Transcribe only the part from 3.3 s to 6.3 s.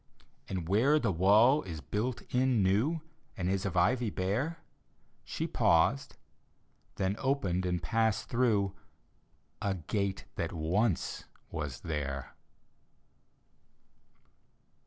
And is of ivy bare She paused—